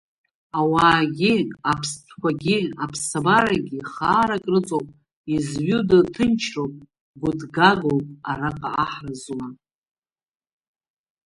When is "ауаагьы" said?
0.59-1.33